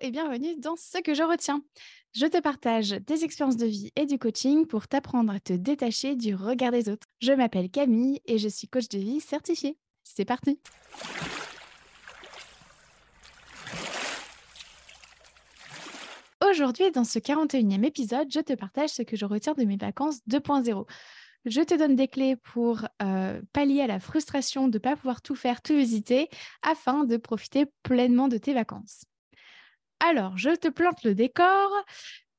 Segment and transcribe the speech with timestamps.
[0.00, 1.62] et bienvenue dans Ce que je retiens.
[2.14, 6.16] Je te partage des expériences de vie et du coaching pour t'apprendre à te détacher
[6.16, 7.06] du regard des autres.
[7.20, 9.76] Je m'appelle Camille et je suis coach de vie certifiée.
[10.02, 10.58] C'est parti
[16.50, 20.20] Aujourd'hui, dans ce 41e épisode, je te partage ce que je retiens de mes vacances
[20.28, 20.86] 2.0.
[21.44, 25.22] Je te donne des clés pour euh, pallier à la frustration de ne pas pouvoir
[25.22, 26.28] tout faire, tout visiter,
[26.62, 29.04] afin de profiter pleinement de tes vacances.
[30.00, 31.70] Alors, je te plante le décor.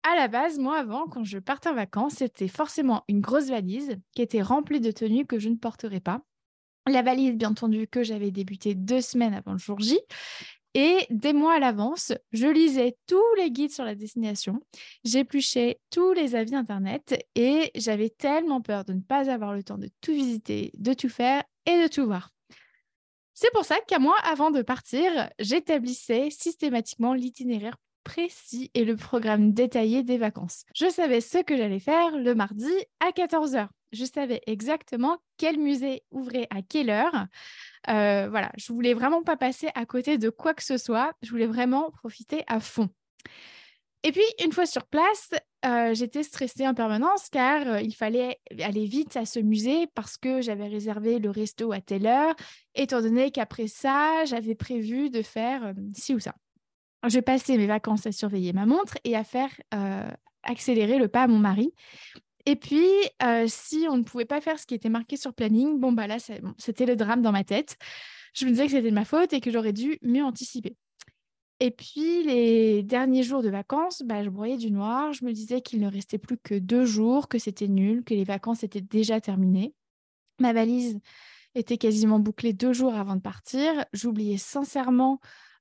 [0.03, 3.97] À la base, moi, avant, quand je partais en vacances, c'était forcément une grosse valise
[4.15, 6.21] qui était remplie de tenues que je ne porterais pas.
[6.87, 9.99] La valise, bien entendu, que j'avais débuté deux semaines avant le jour J.
[10.73, 14.61] Et des mois à l'avance, je lisais tous les guides sur la destination,
[15.03, 19.77] j'épluchais tous les avis Internet et j'avais tellement peur de ne pas avoir le temps
[19.77, 22.31] de tout visiter, de tout faire et de tout voir.
[23.41, 29.51] C'est pour ça qu'à moi, avant de partir, j'établissais systématiquement l'itinéraire précis et le programme
[29.51, 30.63] détaillé des vacances.
[30.75, 33.67] Je savais ce que j'allais faire le mardi à 14h.
[33.93, 37.25] Je savais exactement quel musée ouvrait à quelle heure.
[37.89, 41.11] Euh, voilà, je voulais vraiment pas passer à côté de quoi que ce soit.
[41.23, 42.89] Je voulais vraiment profiter à fond.
[44.03, 45.29] Et puis, une fois sur place,
[45.65, 50.17] euh, j'étais stressée en permanence car euh, il fallait aller vite à ce musée parce
[50.17, 52.35] que j'avais réservé le resto à telle heure,
[52.73, 56.33] étant donné qu'après ça, j'avais prévu de faire ci ou ça.
[57.07, 59.51] Je passais mes vacances à surveiller ma montre et à faire
[60.43, 61.73] accélérer le pas à mon mari.
[62.45, 62.87] Et puis,
[63.23, 66.07] euh, si on ne pouvait pas faire ce qui était marqué sur planning, bon, bah
[66.07, 66.17] là,
[66.57, 67.77] c'était le drame dans ma tête.
[68.33, 70.75] Je me disais que c'était de ma faute et que j'aurais dû mieux anticiper.
[71.63, 75.13] Et puis, les derniers jours de vacances, bah, je broyais du noir.
[75.13, 78.23] Je me disais qu'il ne restait plus que deux jours, que c'était nul, que les
[78.23, 79.75] vacances étaient déjà terminées.
[80.39, 80.99] Ma valise
[81.53, 83.85] était quasiment bouclée deux jours avant de partir.
[83.93, 85.19] J'oubliais sincèrement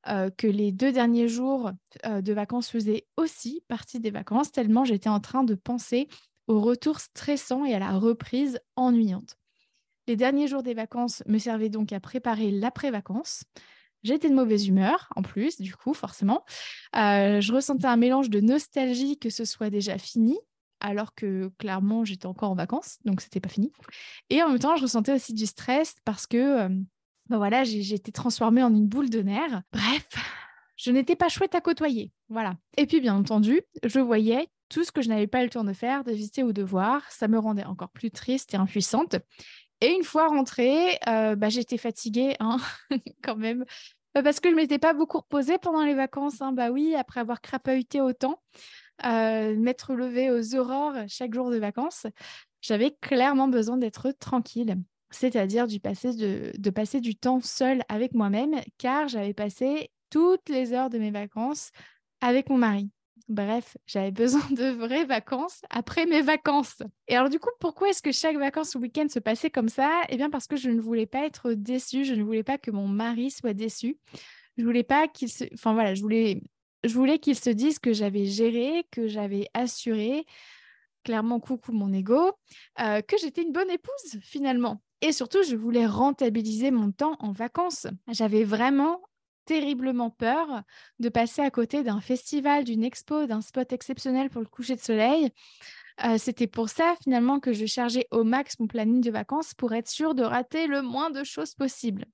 [0.08, 1.70] euh, que les deux derniers jours
[2.06, 6.08] euh, de vacances faisaient aussi partie des vacances, tellement j'étais en train de penser
[6.46, 9.36] au retour stressant et à la reprise ennuyante.
[10.06, 13.44] Les derniers jours des vacances me servaient donc à préparer l'après-vacances.
[14.02, 16.44] J'étais de mauvaise humeur, en plus, du coup, forcément.
[16.96, 20.38] Euh, je ressentais un mélange de nostalgie que ce soit déjà fini,
[20.80, 23.72] alors que clairement, j'étais encore en vacances, donc c'était pas fini.
[24.30, 26.68] Et en même temps, je ressentais aussi du stress parce que, euh,
[27.28, 29.62] ben voilà, j'ai transformée en une boule de nerfs.
[29.72, 30.08] Bref,
[30.76, 32.10] je n'étais pas chouette à côtoyer.
[32.28, 32.56] Voilà.
[32.78, 35.64] Et puis, bien entendu, je voyais tout ce que je n'avais pas eu le temps
[35.64, 37.02] de faire, de visiter ou de voir.
[37.10, 39.16] Ça me rendait encore plus triste et impuissante.
[39.80, 42.58] Et une fois rentrée, euh, bah, j'étais fatiguée hein,
[43.22, 43.64] quand même,
[44.14, 46.42] bah, parce que je ne m'étais pas beaucoup reposée pendant les vacances.
[46.42, 46.52] Hein.
[46.52, 48.42] Bah oui, après avoir crapahuté autant,
[49.06, 52.06] euh, m'être levée aux aurores chaque jour de vacances,
[52.60, 54.76] j'avais clairement besoin d'être tranquille,
[55.10, 60.90] c'est-à-dire de, de passer du temps seule avec moi-même, car j'avais passé toutes les heures
[60.90, 61.70] de mes vacances
[62.20, 62.90] avec mon mari.
[63.30, 66.82] Bref, j'avais besoin de vraies vacances après mes vacances.
[67.06, 70.02] Et alors du coup, pourquoi est-ce que chaque vacances ou week-end se passait comme ça?
[70.08, 72.72] Eh bien parce que je ne voulais pas être déçue, je ne voulais pas que
[72.72, 73.98] mon mari soit déçu.
[74.56, 76.42] Je voulais pas qu'il se enfin voilà, je voulais
[76.82, 80.26] je voulais se dise que j'avais géré, que j'avais assuré
[81.04, 82.32] clairement coucou mon ego,
[82.80, 84.82] euh, que j'étais une bonne épouse finalement.
[85.02, 87.86] Et surtout, je voulais rentabiliser mon temps en vacances.
[88.08, 89.00] J'avais vraiment
[89.44, 90.62] terriblement peur
[90.98, 94.80] de passer à côté d'un festival, d'une expo, d'un spot exceptionnel pour le coucher de
[94.80, 95.30] soleil.
[96.04, 99.74] Euh, c'était pour ça finalement que je chargeais au max mon planning de vacances pour
[99.74, 102.06] être sûre de rater le moins de choses possible.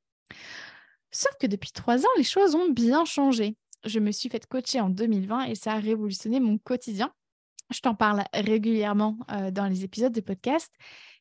[1.10, 3.56] Sauf que depuis trois ans, les choses ont bien changé.
[3.84, 7.12] Je me suis fait coacher en 2020 et ça a révolutionné mon quotidien.
[7.70, 10.72] Je t'en parle régulièrement euh, dans les épisodes de podcast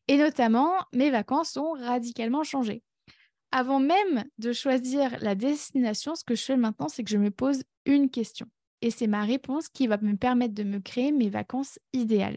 [0.08, 2.84] et notamment mes vacances ont radicalement changé
[3.56, 7.32] avant même de choisir la destination, ce que je fais maintenant, c'est que je me
[7.32, 8.48] pose une question.
[8.82, 12.36] Et c'est ma réponse qui va me permettre de me créer mes vacances idéales.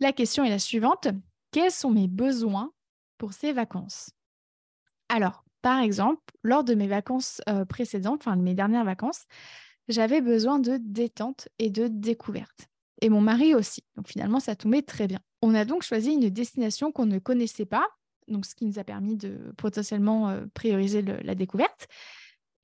[0.00, 1.06] La question est la suivante.
[1.52, 2.72] Quels sont mes besoins
[3.16, 4.10] pour ces vacances?
[5.08, 9.26] Alors, par exemple, lors de mes vacances euh, précédentes, enfin de mes dernières vacances,
[9.86, 12.66] j'avais besoin de détente et de découverte.
[13.02, 13.84] Et mon mari aussi.
[13.94, 15.20] Donc finalement, ça tombait très bien.
[15.42, 17.86] On a donc choisi une destination qu'on ne connaissait pas
[18.28, 21.88] donc ce qui nous a permis de potentiellement euh, prioriser la découverte.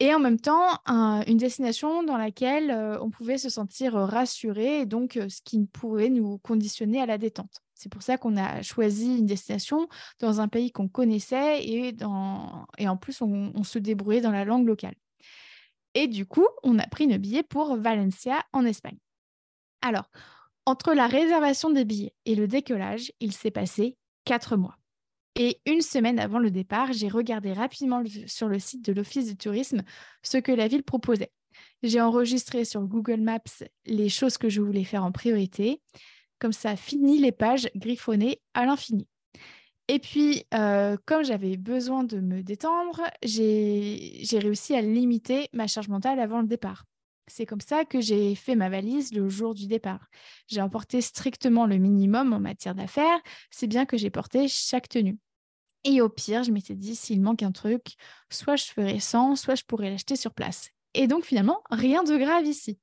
[0.03, 4.87] Et en même temps, une destination dans laquelle euh, on pouvait se sentir rassuré, et
[4.87, 7.61] donc euh, ce qui pouvait nous conditionner à la détente.
[7.75, 12.67] C'est pour ça qu'on a choisi une destination dans un pays qu'on connaissait et, dans...
[12.79, 14.95] et en plus, on, on se débrouillait dans la langue locale.
[15.93, 18.99] Et du coup, on a pris nos billets pour Valencia en Espagne.
[19.83, 20.11] Alors,
[20.65, 24.79] entre la réservation des billets et le décollage, il s'est passé quatre mois.
[25.37, 29.37] Et une semaine avant le départ, j'ai regardé rapidement sur le site de l'Office du
[29.37, 29.82] tourisme
[30.23, 31.32] ce que la ville proposait.
[31.82, 35.81] J'ai enregistré sur Google Maps les choses que je voulais faire en priorité.
[36.38, 39.06] Comme ça, fini les pages griffonnées à l'infini.
[39.88, 45.88] Et puis, euh, comme j'avais besoin de me détendre, j'ai réussi à limiter ma charge
[45.88, 46.85] mentale avant le départ.
[47.31, 50.09] C'est comme ça que j'ai fait ma valise le jour du départ.
[50.49, 55.17] J'ai emporté strictement le minimum en matière d'affaires, c'est bien que j'ai porté chaque tenue.
[55.85, 57.94] Et au pire, je m'étais dit, s'il manque un truc,
[58.31, 60.71] soit je ferai sans, soit je pourrais l'acheter sur place.
[60.94, 62.79] Et donc finalement, rien de grave ici.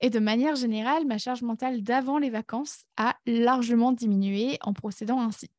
[0.00, 5.20] Et de manière générale, ma charge mentale d'avant les vacances a largement diminué en procédant
[5.20, 5.50] ainsi.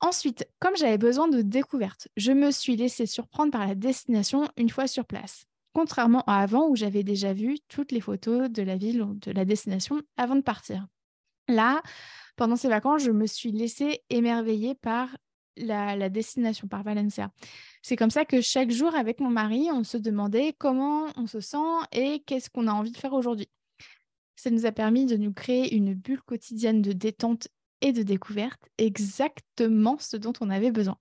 [0.00, 4.70] Ensuite, comme j'avais besoin de découverte, je me suis laissée surprendre par la destination une
[4.70, 5.46] fois sur place.
[5.72, 9.30] Contrairement à avant où j'avais déjà vu toutes les photos de la ville ou de
[9.30, 10.86] la destination avant de partir.
[11.48, 11.82] Là,
[12.36, 15.08] pendant ces vacances, je me suis laissée émerveiller par
[15.56, 17.30] la, destination, par Valencia.
[17.82, 21.40] C'est comme ça que chaque jour, avec mon mari, on se demandait comment on se
[21.40, 21.58] sent
[21.92, 23.48] et qu'est-ce qu'on a envie de faire aujourd'hui.
[24.36, 27.48] Ça nous a permis de nous créer une bulle quotidienne de détente
[27.82, 30.98] et de découverte, exactement ce dont on avait besoin.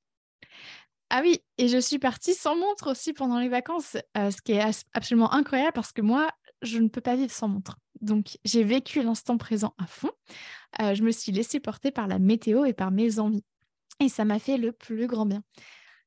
[1.09, 4.51] Ah oui, et je suis partie sans montre aussi pendant les vacances, euh, ce qui
[4.51, 6.29] est absolument incroyable parce que moi,
[6.61, 7.77] je ne peux pas vivre sans montre.
[8.01, 10.11] Donc, j'ai vécu l'instant présent à fond.
[10.81, 13.43] Euh, je me suis laissée porter par la météo et par mes envies.
[13.99, 15.43] Et ça m'a fait le plus grand bien.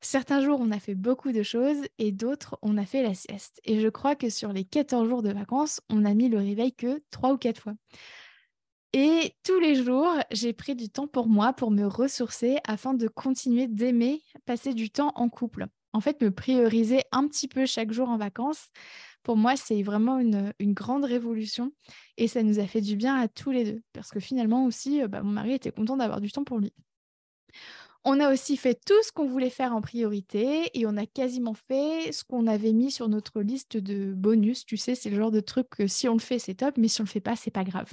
[0.01, 3.61] Certains jours, on a fait beaucoup de choses et d'autres, on a fait la sieste.
[3.65, 6.73] Et je crois que sur les 14 jours de vacances, on a mis le réveil
[6.73, 7.75] que 3 ou 4 fois.
[8.95, 13.09] Et tous les jours, j'ai pris du temps pour moi, pour me ressourcer, afin de
[13.09, 15.67] continuer d'aimer passer du temps en couple.
[15.95, 18.69] En fait, me prioriser un petit peu chaque jour en vacances,
[19.23, 21.73] pour moi, c'est vraiment une, grande révolution.
[22.17, 23.83] Et ça nous a fait du bien à tous les deux.
[23.93, 26.73] Parce que finalement aussi, euh, bah, mon mari était content d'avoir du temps pour lui.
[28.05, 31.55] On a aussi fait tout ce qu'on voulait faire en priorité et on a quasiment
[31.55, 34.67] fait ce qu'on avait mis sur notre liste de bonus.
[34.67, 36.89] Tu sais, c'est le genre de truc que si on le fait, c'est top, mais
[36.89, 37.93] si on le fait pas, c'est pas grave.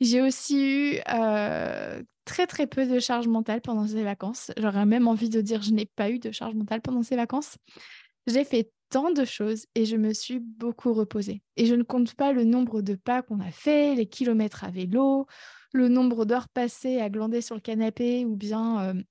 [0.00, 4.50] J'ai aussi eu euh, très très peu de charge mentale pendant ces vacances.
[4.56, 7.56] J'aurais même envie de dire je n'ai pas eu de charge mentale pendant ces vacances.
[8.26, 11.42] J'ai fait tant de choses et je me suis beaucoup reposée.
[11.56, 14.70] Et je ne compte pas le nombre de pas qu'on a fait, les kilomètres à
[14.70, 15.26] vélo,
[15.72, 19.02] le nombre d'heures passées à glander sur le canapé ou bien, euh,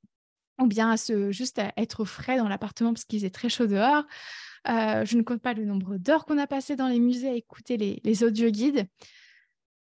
[0.60, 3.68] ou bien à se, juste à être frais dans l'appartement parce qu'il faisait très chaud
[3.68, 4.06] dehors.
[4.70, 7.34] Euh, je ne compte pas le nombre d'heures qu'on a passées dans les musées à
[7.34, 8.88] écouter les, les audio guides.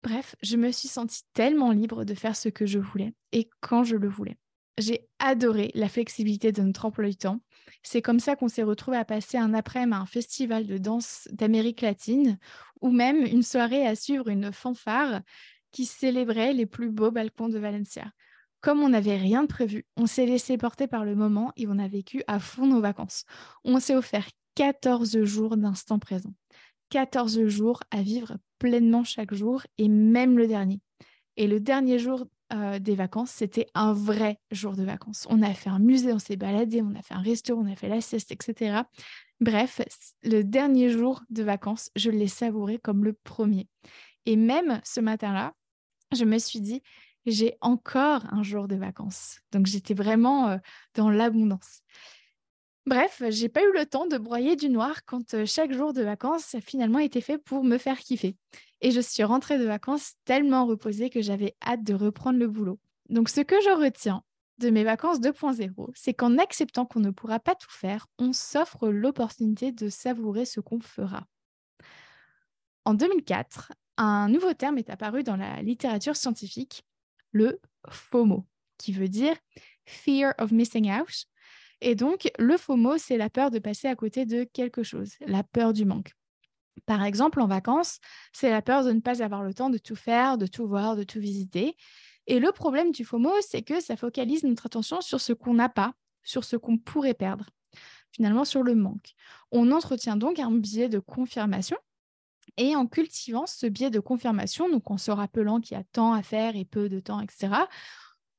[0.04, 3.86] Bref, je me suis sentie tellement libre de faire ce que je voulais et quand
[3.86, 4.38] je le voulais.
[4.78, 7.40] J'ai adoré la flexibilité de notre emploi du temps.
[7.84, 11.30] C'est comme ça qu'on s'est retrouvé à passer un après-midi à un festival de danse
[11.32, 12.38] d'Amérique latine
[12.82, 15.22] ou même une soirée à suivre une fanfare
[15.72, 18.12] qui célébrait les plus beaux balcons de Valencia.
[18.60, 21.80] Comme on n'avait rien de prévu, on s'est laissé porter par le moment et on
[21.80, 23.24] a vécu à fond nos vacances.
[23.64, 26.34] On s'est offert 14 jours d'instant présent.
[26.90, 30.80] 14 jours à vivre pleinement chaque jour et même le dernier.
[31.38, 35.26] Et le dernier jour euh, des vacances, c'était un vrai jour de vacances.
[35.30, 37.76] On a fait un musée, on s'est baladé, on a fait un restaurant, on a
[37.76, 38.82] fait la sieste, etc.
[39.40, 39.82] Bref,
[40.22, 43.68] le dernier jour de vacances, je l'ai savouré comme le premier.
[44.26, 45.54] Et même ce matin-là,
[46.14, 46.84] je me suis dit,
[47.26, 49.40] j'ai encore un jour de vacances.
[49.52, 50.58] Donc j'étais vraiment euh,
[50.94, 51.82] dans l'abondance.
[52.86, 56.54] Bref, j'ai pas eu le temps de broyer du noir quand chaque jour de vacances
[56.54, 58.36] a finalement été fait pour me faire kiffer.
[58.82, 62.80] Et je suis rentrée de vacances tellement reposée que j'avais hâte de reprendre le boulot.
[63.08, 64.22] Donc ce que je retiens
[64.58, 68.90] de mes vacances 2.0, c'est qu'en acceptant qu'on ne pourra pas tout faire, on s'offre
[68.90, 71.26] l'opportunité de savourer ce qu'on fera.
[72.84, 76.84] En 2004, un nouveau terme est apparu dans la littérature scientifique,
[77.32, 78.46] le FOMO,
[78.78, 79.38] qui veut dire
[79.86, 81.28] Fear of Missing Out.
[81.84, 85.44] Et donc, le FOMO, c'est la peur de passer à côté de quelque chose, la
[85.44, 86.14] peur du manque.
[86.86, 88.00] Par exemple, en vacances,
[88.32, 90.96] c'est la peur de ne pas avoir le temps de tout faire, de tout voir,
[90.96, 91.76] de tout visiter.
[92.26, 95.68] Et le problème du FOMO, c'est que ça focalise notre attention sur ce qu'on n'a
[95.68, 97.48] pas, sur ce qu'on pourrait perdre,
[98.12, 99.14] finalement sur le manque.
[99.52, 101.78] On entretient donc un biais de confirmation
[102.56, 106.14] et en cultivant ce biais de confirmation, donc en se rappelant qu'il y a tant
[106.14, 107.54] à faire et peu de temps, etc.,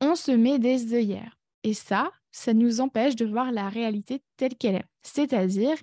[0.01, 1.39] on se met des œillères.
[1.63, 4.85] Et ça, ça nous empêche de voir la réalité telle qu'elle est.
[5.05, 5.77] C'est-à-dire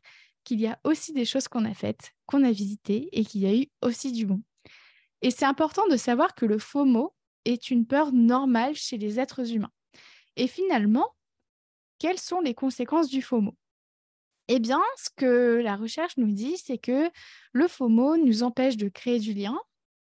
[0.44, 3.46] qu'il y a aussi des choses qu'on a faites, qu'on a visitées et qu'il y
[3.46, 4.44] a eu aussi du bon.
[5.22, 7.16] Et c'est important de savoir que le mot
[7.46, 9.72] est une peur normale chez les êtres humains.
[10.36, 11.16] Et finalement,
[12.00, 13.56] quelles sont les conséquences du mot
[14.50, 17.10] eh bien, ce que la recherche nous dit, c'est que
[17.54, 19.58] le FOMO nous empêche de créer du lien,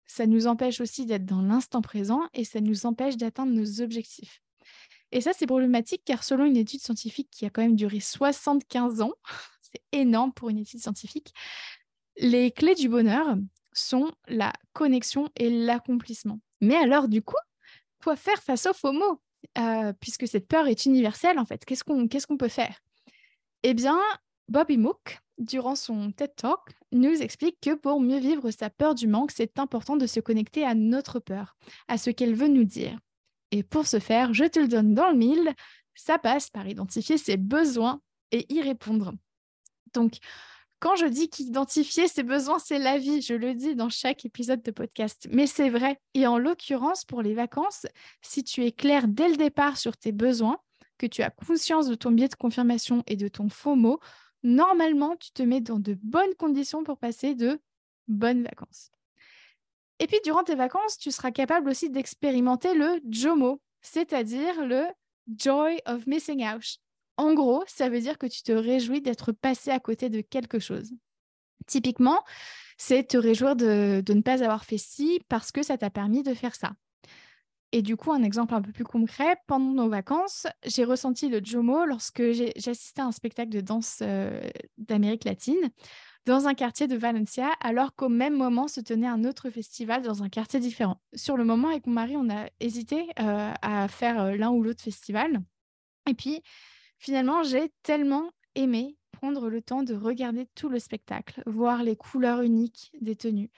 [0.08, 4.42] ça nous empêche aussi d'être dans l'instant présent et ça nous empêche d'atteindre nos objectifs.
[5.12, 9.02] Et ça, c'est problématique car selon une étude scientifique qui a quand même duré 75
[9.02, 9.14] ans,
[9.62, 11.34] c'est énorme pour une étude scientifique,
[12.18, 13.38] Les clés du bonheur
[13.74, 16.40] sont la connexion et l'accomplissement.
[16.62, 17.36] Mais alors, du coup,
[18.04, 19.22] quoi faire face au FOMO?
[19.58, 22.80] Euh, Puisque cette peur est universelle, en fait, qu'est-ce qu'on qu'est-ce qu'on peut faire?
[23.64, 24.00] Eh bien,
[24.50, 26.60] Bobby Mook, durant son TED Talk,
[26.92, 30.66] nous explique que pour mieux vivre sa peur du manque, c'est important de se connecter
[30.66, 32.98] à notre peur, à ce qu'elle veut nous dire.
[33.52, 35.54] Et pour ce faire, je te le donne dans le mille,
[35.96, 38.02] ça passe par identifier ses besoins
[38.32, 39.14] et y répondre.
[39.94, 40.20] Donc,
[40.80, 44.62] quand je dis qu'identifier ses besoins, c'est la vie, je le dis dans chaque épisode
[44.62, 46.00] de podcast, mais c'est vrai.
[46.14, 47.86] Et en l'occurrence, pour les vacances,
[48.22, 50.58] si tu es clair dès le départ sur tes besoins,
[50.98, 54.00] que tu as conscience de ton biais de confirmation et de ton faux mot,
[54.44, 57.60] normalement, tu te mets dans de bonnes conditions pour passer de
[58.08, 58.92] bonnes vacances.
[60.00, 64.86] Et puis, durant tes vacances, tu seras capable aussi d'expérimenter le JOMO, c'est-à-dire le
[65.36, 66.78] Joy of Missing Out.
[67.18, 70.60] En gros, ça veut dire que tu te réjouis d'être passé à côté de quelque
[70.60, 70.92] chose.
[71.68, 72.24] Typiquement,
[72.78, 76.34] c'est te réjouir de, ne pas avoir fait ci parce que ça t'a permis de
[76.34, 76.72] faire ça.
[77.72, 81.42] Et du coup, un exemple un peu plus concret, pendant nos vacances, j'ai ressenti le
[81.44, 84.42] Jomo lorsque j'ai assisté à un spectacle de danse euh,
[84.78, 85.70] d'Amérique latine
[86.26, 90.24] dans un quartier de Valencia, alors qu'au même moment se tenait un autre festival dans
[90.24, 91.02] un quartier différent.
[91.16, 94.62] Sur le moment, avec mon mari, on a hésité euh, à faire euh, l'un ou
[94.64, 95.42] l'autre festival.
[96.08, 96.42] Et puis,
[97.02, 102.42] Finalement, j'ai tellement aimé prendre le temps de regarder tout le spectacle, voir les couleurs
[102.42, 103.52] uniques des tenues,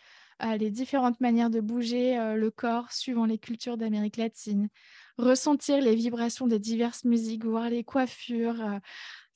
[0.44, 4.70] euh, les différentes manières de bouger le corps suivant les cultures d'Amérique latine,
[5.18, 8.80] ressentir les vibrations des diverses musiques, voir les coiffures.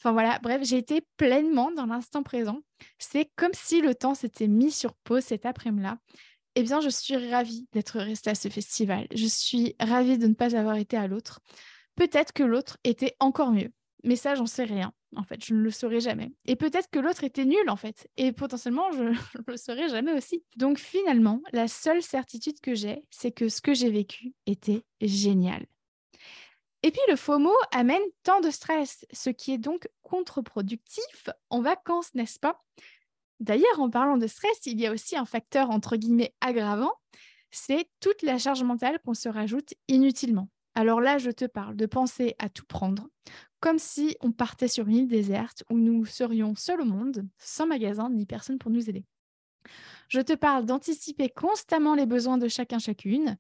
[0.06, 2.60] Enfin voilà, bref, j'ai été pleinement dans l'instant présent.
[3.00, 5.98] C'est comme si le temps s'était mis sur pause cet après-midi-là.
[6.54, 9.08] Eh bien, je suis ravie d'être restée à ce festival.
[9.16, 11.40] Je suis ravie de ne pas avoir été à l'autre.
[11.96, 13.72] Peut-être que l'autre était encore mieux.
[14.04, 14.94] Mais ça, j'en sais rien.
[15.16, 16.32] En fait, je ne le saurai jamais.
[16.46, 18.08] Et peut-être que l'autre était nul, en fait.
[18.16, 19.02] Et potentiellement, je
[19.40, 20.44] ne le saurai jamais aussi.
[20.56, 25.66] Donc finalement, la seule certitude que j'ai, c'est que ce que j'ai vécu était génial.
[26.86, 32.14] Et puis le FOMO amène tant de stress, ce qui est donc contre-productif en vacances,
[32.14, 32.64] n'est-ce pas?
[33.40, 36.94] D'ailleurs, en parlant de stress, il y a aussi un facteur entre guillemets aggravant,
[37.50, 40.48] c'est toute la charge mentale qu'on se rajoute inutilement.
[40.76, 43.10] Alors là, je te parle de penser à tout prendre,
[43.62, 47.66] comme si on partait sur une île déserte où nous serions seuls au monde, sans
[47.66, 49.06] magasin ni personne pour nous aider.
[50.08, 53.40] Je te parle d'anticiper constamment les besoins de chacun chacune.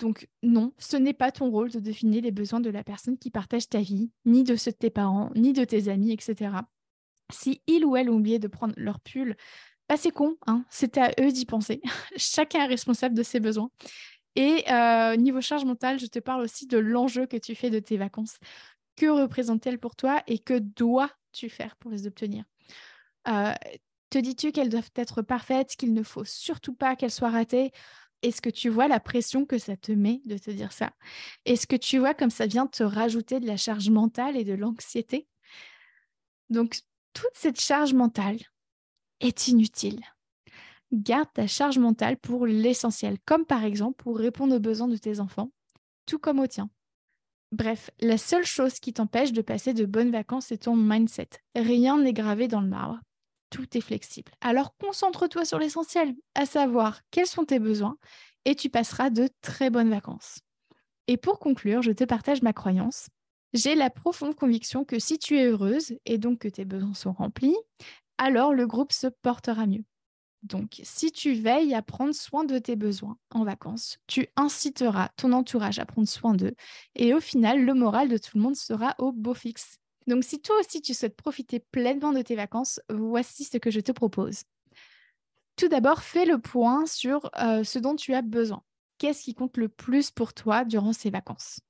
[0.00, 3.30] Donc non, ce n'est pas ton rôle de définir les besoins de la personne qui
[3.30, 6.62] partage ta vie, ni de ceux de tes parents, ni de tes amis, etc.
[7.30, 9.36] Si il ou elle ont oublié de prendre leur pull,
[9.88, 11.82] bah c'est con, hein c'est à eux d'y penser.
[12.16, 13.70] Chacun est responsable de ses besoins.
[14.36, 17.78] Et euh, niveau charge mentale, je te parle aussi de l'enjeu que tu fais de
[17.78, 18.38] tes vacances
[18.96, 22.44] que représente-t-elle pour toi et que dois-tu faire pour les obtenir?
[23.28, 23.54] Euh,
[24.10, 27.72] Te dis-tu qu'elles doivent être parfaites, qu'il ne faut surtout pas qu'elles soient ratées?
[28.22, 30.92] Est-ce que tu vois la pression que ça te met de te dire ça?
[31.44, 34.52] Est-ce que tu vois comme ça vient te rajouter de la charge mentale et de
[34.52, 35.26] l'anxiété?
[36.50, 36.80] Donc,
[37.12, 38.38] toute cette charge mentale
[39.20, 40.00] est inutile.
[40.92, 45.20] Garde ta charge mentale pour l'essentiel, comme par exemple pour répondre aux besoins de tes
[45.20, 45.52] enfants,
[46.04, 46.70] tout comme aux tiens.
[47.52, 51.30] Bref, la seule chose qui t'empêche de passer de bonnes vacances, c'est ton mindset.
[51.54, 53.00] Rien n'est gravé dans le marbre.
[53.50, 54.32] Tout est flexible.
[54.40, 57.96] Alors concentre-toi sur l'essentiel, à savoir quels sont tes besoins,
[58.44, 60.38] et tu passeras de très bonnes vacances.
[61.08, 63.08] Et pour conclure, je te partage ma croyance.
[63.52, 67.12] J'ai la profonde conviction que si tu es heureuse et donc que tes besoins sont
[67.12, 67.56] remplis,
[68.18, 69.84] alors le groupe se portera mieux.
[70.42, 75.32] Donc, si tu veilles à prendre soin de tes besoins en vacances, tu inciteras ton
[75.32, 76.54] entourage à prendre soin d'eux.
[76.94, 79.78] Et au final, le moral de tout le monde sera au beau fixe.
[80.10, 83.78] Donc, si toi aussi tu souhaites profiter pleinement de tes vacances, voici ce que je
[83.78, 84.42] te propose.
[85.54, 88.62] Tout d'abord, fais le point sur euh, ce dont tu as besoin.
[88.98, 91.60] Qu'est-ce qui compte le plus pour toi durant ces vacances?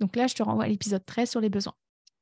[0.00, 1.74] Donc là, je te renvoie à l'épisode 13 sur les besoins.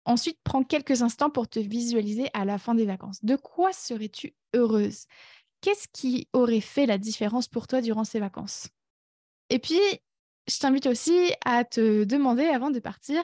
[0.05, 3.25] Ensuite, prends quelques instants pour te visualiser à la fin des vacances.
[3.25, 5.07] De quoi serais-tu heureuse?
[5.63, 8.69] Qu'est-ce qui aurait fait la différence pour toi durant ces vacances?
[9.49, 9.81] Et puis,
[10.47, 13.23] je t'invite aussi à te demander avant de partir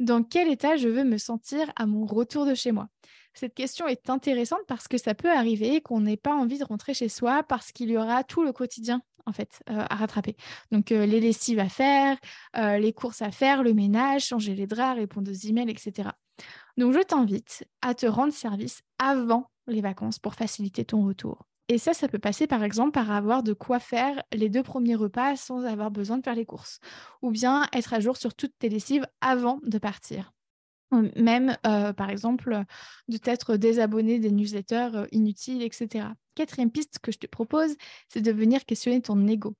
[0.00, 2.88] dans quel état je veux me sentir à mon retour de chez moi.
[3.34, 6.94] Cette question est intéressante parce que ça peut arriver qu'on n'ait pas envie de rentrer
[6.94, 10.36] chez soi parce qu'il y aura tout le quotidien en fait euh, à rattraper.
[10.72, 12.18] Donc euh, les lessives à faire,
[12.56, 16.08] euh, les courses à faire, le ménage, changer les draps, répondre aux emails, etc.
[16.76, 21.46] Donc je t'invite à te rendre service avant les vacances pour faciliter ton retour.
[21.70, 24.96] Et ça, ça peut passer par exemple par avoir de quoi faire les deux premiers
[24.96, 26.80] repas sans avoir besoin de faire les courses.
[27.22, 30.32] Ou bien être à jour sur toutes tes lessives avant de partir.
[30.90, 32.64] Même, euh, par exemple,
[33.06, 36.08] de t'être désabonné des newsletters euh, inutiles, etc.
[36.34, 37.76] quatrième piste que je te propose,
[38.08, 39.54] c'est de venir questionner ton ego.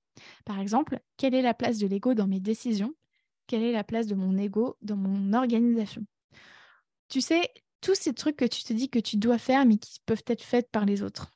[0.45, 2.93] Par exemple, quelle est la place de l'ego dans mes décisions?
[3.47, 6.05] Quelle est la place de mon ego dans mon organisation?
[7.09, 10.00] Tu sais, tous ces trucs que tu te dis que tu dois faire, mais qui
[10.07, 11.31] peuvent être faits par les autres.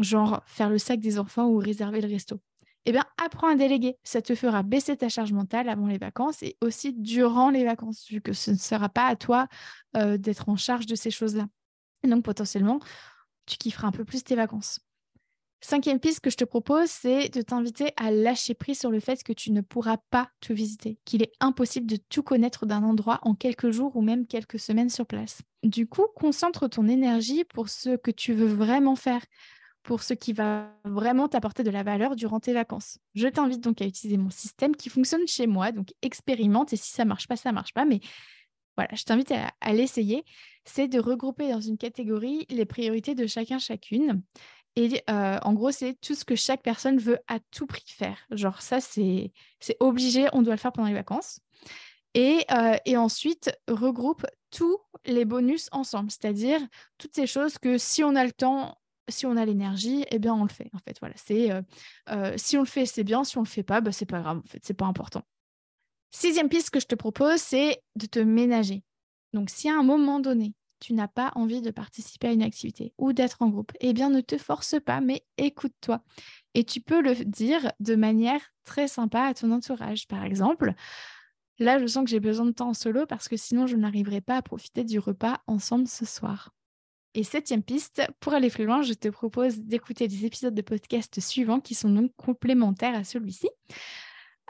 [0.00, 2.40] Genre faire le sac des enfants ou réserver le resto.
[2.86, 3.96] Eh bien, apprends à déléguer.
[4.04, 8.06] Ça te fera baisser ta charge mentale avant les vacances et aussi durant les vacances,
[8.08, 9.48] vu que ce ne sera pas à toi
[9.96, 11.46] euh, d'être en charge de ces choses-là.
[12.04, 12.80] Donc, potentiellement,
[13.46, 14.80] tu kifferas un peu plus tes vacances.
[15.62, 19.22] Cinquième piste que je te propose, c'est de t'inviter à lâcher prise sur le fait
[19.22, 23.18] que tu ne pourras pas tout visiter, qu'il est impossible de tout connaître d'un endroit
[23.22, 25.42] en quelques jours ou même quelques semaines sur place.
[25.62, 29.22] Du coup, concentre ton énergie pour ce que tu veux vraiment faire,
[29.82, 32.98] pour ce qui va vraiment t'apporter de la valeur durant tes vacances.
[33.14, 36.90] Je t'invite donc à utiliser mon système qui fonctionne chez moi, donc expérimente et si
[36.90, 38.00] ça marche pas, ça marche pas, mais
[38.76, 40.24] voilà, je t'invite à, l'essayer.
[40.64, 44.22] C'est de regrouper dans une catégorie les priorités de chacun chacune.
[44.76, 48.16] Et euh, en gros, c'est tout ce que chaque personne veut à tout prix faire.
[48.30, 49.32] Genre ça, c'est
[49.80, 51.40] obligé, on doit le faire pendant les vacances.
[52.14, 56.60] Et, euh, et, ensuite, regroupe tous les bonus ensemble, c'est-à-dire
[56.98, 58.79] toutes ces choses que si on a le temps,
[59.10, 60.70] si on a l'énergie, eh bien on le fait.
[60.72, 61.62] En fait, voilà, c'est euh,
[62.10, 63.24] euh, si on le fait, c'est bien.
[63.24, 64.38] Si on le fait pas, bah, c'est pas grave.
[64.38, 65.22] En fait, c'est pas important.
[66.10, 68.82] Sixième piste que je te propose, c'est de te ménager.
[69.32, 72.92] Donc, si à un moment donné, tu n'as pas envie de participer à une activité
[72.98, 76.02] ou d'être en groupe, eh bien, ne te force pas, mais écoute-toi.
[76.54, 80.08] Et tu peux le dire de manière très sympa à ton entourage.
[80.08, 80.74] Par exemple,
[81.58, 84.20] là, je sens que j'ai besoin de temps en solo parce que sinon, je n'arriverai
[84.20, 86.50] pas à profiter du repas ensemble ce soir.
[87.14, 91.18] Et septième piste, pour aller plus loin, je te propose d'écouter les épisodes de podcast
[91.20, 93.48] suivants qui sont donc complémentaires à celui-ci.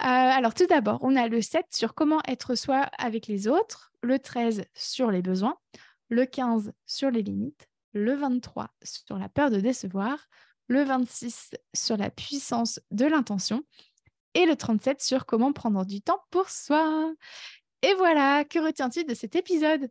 [0.01, 3.93] Euh, alors tout d'abord, on a le 7 sur comment être soi avec les autres,
[4.03, 5.57] le 13 sur les besoins,
[6.11, 10.29] le 15 sur les limites, le 23 sur la peur de décevoir,
[10.69, 13.63] le 26 sur la puissance de l'intention
[14.35, 17.13] et le 37 sur comment prendre du temps pour soi.
[17.83, 19.91] Et voilà, que retiens-tu de cet épisode?